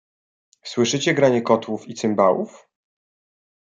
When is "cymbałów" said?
1.93-2.67